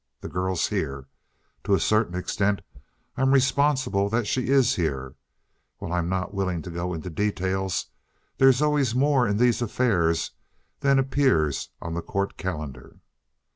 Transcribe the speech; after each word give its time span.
The 0.21 0.29
girl's 0.29 0.69
here. 0.69 1.07
To 1.63 1.75
a 1.75 1.79
certain 1.79 2.15
extent 2.15 2.63
I'm 3.17 3.31
responsible 3.35 4.09
that 4.09 4.25
she 4.25 4.47
is 4.47 4.73
here. 4.75 5.13
While 5.77 5.93
I'm 5.93 6.09
not 6.09 6.33
willing 6.33 6.63
to 6.63 6.71
go 6.71 6.95
into 6.95 7.11
details, 7.11 7.85
there's 8.39 8.63
always 8.63 8.95
more 8.95 9.27
in 9.27 9.37
these 9.37 9.61
affairs 9.61 10.31
than 10.79 10.97
appears 10.97 11.69
on 11.83 11.93
the 11.93 12.01
court 12.01 12.35
calendar." 12.35 12.95